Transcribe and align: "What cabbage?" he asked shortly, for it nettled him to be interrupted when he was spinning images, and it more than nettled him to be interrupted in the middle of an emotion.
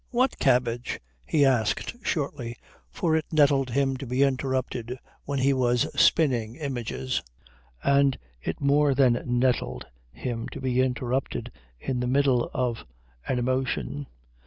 "What 0.09 0.39
cabbage?" 0.39 0.99
he 1.27 1.45
asked 1.45 1.95
shortly, 2.03 2.57
for 2.89 3.15
it 3.15 3.25
nettled 3.31 3.69
him 3.69 3.97
to 3.97 4.07
be 4.07 4.23
interrupted 4.23 4.97
when 5.25 5.37
he 5.37 5.53
was 5.53 5.85
spinning 5.93 6.55
images, 6.55 7.21
and 7.83 8.17
it 8.41 8.59
more 8.59 8.95
than 8.95 9.21
nettled 9.27 9.85
him 10.11 10.47
to 10.53 10.59
be 10.59 10.81
interrupted 10.81 11.51
in 11.79 11.99
the 11.99 12.07
middle 12.07 12.49
of 12.51 12.83
an 13.27 13.37
emotion. 13.37 14.07